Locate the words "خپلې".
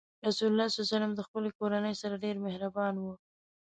1.27-1.49